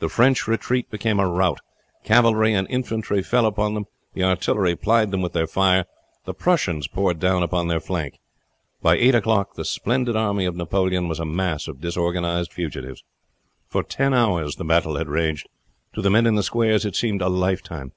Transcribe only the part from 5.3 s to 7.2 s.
their fire, the Prussians poured